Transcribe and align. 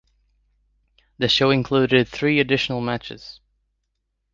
The 1.19 1.27
show 1.29 1.51
included 1.51 2.07
three 2.07 2.39
additional 2.39 2.81
matches. 2.81 3.39